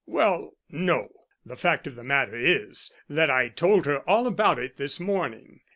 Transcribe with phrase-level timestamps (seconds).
[0.07, 1.09] "Well, no.
[1.45, 5.59] The fact of the matter is that I told her all about it this morning.